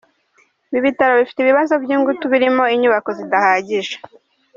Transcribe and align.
Ibi 0.69 0.79
bitaro 0.87 1.13
bifite 1.21 1.39
ibibazo 1.41 1.73
by’ingutu 1.83 2.23
birimo 2.33 2.63
inyubako 2.75 3.09
zidahagije 3.17 3.95